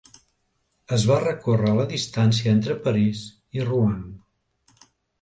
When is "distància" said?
1.93-2.57